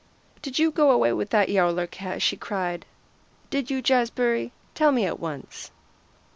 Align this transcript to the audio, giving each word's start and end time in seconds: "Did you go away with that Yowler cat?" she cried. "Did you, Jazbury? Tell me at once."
"Did 0.41 0.57
you 0.57 0.71
go 0.71 0.89
away 0.89 1.13
with 1.13 1.29
that 1.29 1.49
Yowler 1.49 1.85
cat?" 1.85 2.23
she 2.23 2.35
cried. 2.35 2.87
"Did 3.51 3.69
you, 3.69 3.83
Jazbury? 3.83 4.51
Tell 4.73 4.91
me 4.91 5.05
at 5.05 5.19
once." 5.19 5.69